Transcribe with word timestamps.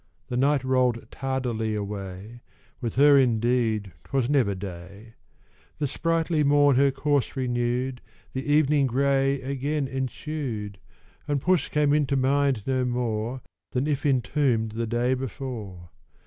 The 0.29 0.35
night 0.37 0.63
roll'd 0.63 1.11
tardily 1.11 1.75
away, 1.75 2.41
(With 2.81 2.95
her 2.95 3.19
indeed 3.19 3.91
'twas 4.05 4.27
never 4.31 4.55
day,) 4.55 5.13
The 5.77 5.85
sprightly 5.85 6.43
morn 6.43 6.75
her 6.75 6.89
course 6.89 7.35
renew'd, 7.35 8.01
The 8.33 8.43
evening 8.51 8.87
grey 8.87 9.39
again 9.43 9.87
ensued, 9.87 10.79
And 11.27 11.39
puss 11.39 11.67
came 11.67 11.93
into 11.93 12.15
mind 12.15 12.63
no 12.65 12.83
more 12.83 13.41
Than 13.73 13.85
if 13.85 14.03
entomb'd 14.03 14.71
the 14.71 14.87
day 14.87 15.13
before. 15.13 15.91